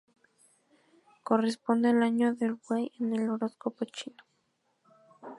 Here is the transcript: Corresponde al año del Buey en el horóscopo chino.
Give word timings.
Corresponde 1.21 1.89
al 1.89 2.01
año 2.01 2.33
del 2.33 2.55
Buey 2.55 2.91
en 2.99 3.13
el 3.13 3.29
horóscopo 3.29 3.85
chino. 3.85 4.23